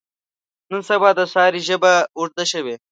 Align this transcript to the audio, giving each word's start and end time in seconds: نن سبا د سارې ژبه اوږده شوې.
نن 0.71 0.81
سبا 0.89 1.09
د 1.17 1.19
سارې 1.33 1.59
ژبه 1.67 1.93
اوږده 2.17 2.45
شوې. 2.51 2.75